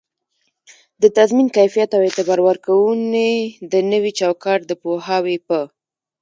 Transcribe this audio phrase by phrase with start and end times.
[1.01, 3.33] د تضمین کیفیت او اعتبار ورکووني
[3.71, 5.59] د نوي چوکات د پوهاوي په